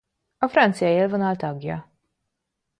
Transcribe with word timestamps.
A 0.37 0.47
francia 0.47 0.85
élvonal 0.87 1.35
tagja. 1.35 1.91